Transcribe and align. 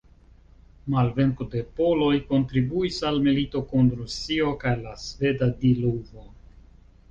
Malvenko 0.93 1.45
de 1.55 1.61
poloj 1.79 2.09
kontribuis 2.31 2.97
al 3.11 3.21
milito 3.29 3.63
kun 3.75 3.93
Rusio 4.01 4.51
kaj 4.67 4.75
la 4.89 4.97
sveda 5.05 5.53
diluvo. 5.63 6.29